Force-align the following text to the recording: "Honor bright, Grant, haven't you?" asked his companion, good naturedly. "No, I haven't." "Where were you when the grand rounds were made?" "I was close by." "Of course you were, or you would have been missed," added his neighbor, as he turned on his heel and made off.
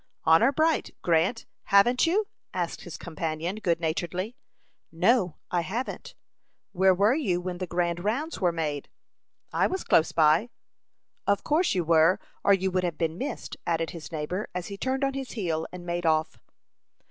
"Honor 0.23 0.51
bright, 0.51 0.95
Grant, 1.03 1.45
haven't 1.65 2.07
you?" 2.07 2.25
asked 2.55 2.81
his 2.81 2.97
companion, 2.97 3.57
good 3.57 3.79
naturedly. 3.79 4.35
"No, 4.91 5.35
I 5.51 5.61
haven't." 5.61 6.15
"Where 6.71 6.95
were 6.95 7.13
you 7.13 7.39
when 7.39 7.59
the 7.59 7.67
grand 7.67 8.03
rounds 8.03 8.41
were 8.41 8.51
made?" 8.51 8.89
"I 9.53 9.67
was 9.67 9.83
close 9.83 10.11
by." 10.11 10.49
"Of 11.27 11.43
course 11.43 11.75
you 11.75 11.83
were, 11.83 12.19
or 12.43 12.51
you 12.51 12.71
would 12.71 12.83
have 12.83 12.97
been 12.97 13.19
missed," 13.19 13.57
added 13.67 13.91
his 13.91 14.11
neighbor, 14.11 14.49
as 14.55 14.69
he 14.69 14.75
turned 14.77 15.03
on 15.03 15.13
his 15.13 15.33
heel 15.33 15.67
and 15.71 15.85
made 15.85 16.07
off. 16.07 16.39